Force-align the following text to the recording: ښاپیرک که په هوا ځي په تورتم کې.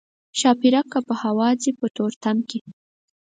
ښاپیرک 0.39 0.87
که 0.93 0.99
په 1.07 1.13
هوا 1.23 1.49
ځي 1.61 1.71
په 1.79 1.85
تورتم 1.95 2.37
کې. 2.49 2.59